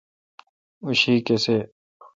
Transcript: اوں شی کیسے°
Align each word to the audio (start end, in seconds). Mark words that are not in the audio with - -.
اوں 0.83 0.93
شی 1.01 1.13
کیسے° 1.27 1.57